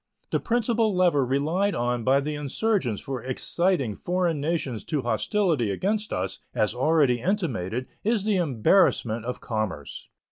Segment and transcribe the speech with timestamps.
[0.31, 6.11] The principal lever relied on by the insurgents for exciting foreign nations to hostility against
[6.11, 10.07] us, as already intimated, is the embarrassment of commerce.